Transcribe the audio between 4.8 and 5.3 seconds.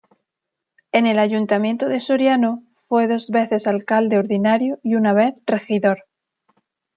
y una